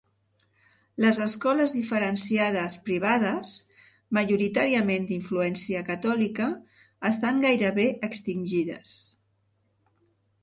[1.03, 3.51] Les escoles diferenciades privades,
[4.19, 6.47] majoritàriament d'influència catòlica,
[7.13, 8.95] estan gairebé extingides.